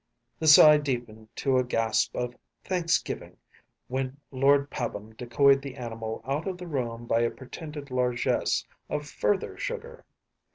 The 0.39 0.47
sigh 0.47 0.77
deepened 0.77 1.27
to 1.35 1.59
a 1.59 1.63
gasp 1.63 2.15
of 2.15 2.33
thanks 2.63 2.97
giving 2.99 3.37
when 3.87 4.17
Lord 4.31 4.71
Pabham 4.71 5.15
decoyed 5.15 5.61
the 5.61 5.75
animal 5.75 6.23
out 6.25 6.47
of 6.47 6.57
the 6.57 6.65
room 6.65 7.05
by 7.05 7.19
a 7.21 7.29
pretended 7.29 7.91
largesse 7.91 8.65
of 8.89 9.05
further 9.07 9.59
sugar. 9.59 10.03